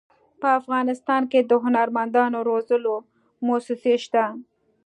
[0.41, 2.95] په افغانستان کې د هنرمندانو روزلو
[3.47, 4.25] مؤسسې شته.